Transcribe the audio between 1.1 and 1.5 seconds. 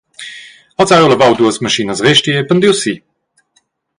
lavau